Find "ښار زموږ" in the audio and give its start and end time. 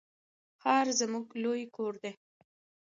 0.61-1.25